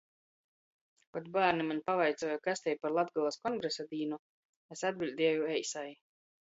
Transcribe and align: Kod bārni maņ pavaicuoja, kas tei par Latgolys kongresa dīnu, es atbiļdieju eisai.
Kod 1.17 1.27
bārni 1.35 1.67
maņ 1.67 1.81
pavaicuoja, 1.91 2.39
kas 2.49 2.65
tei 2.65 2.81
par 2.87 2.97
Latgolys 2.97 3.41
kongresa 3.47 3.89
dīnu, 3.95 4.23
es 4.77 4.87
atbiļdieju 4.93 5.49
eisai. 5.59 5.91